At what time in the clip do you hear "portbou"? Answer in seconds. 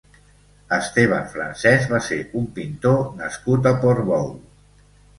3.87-4.37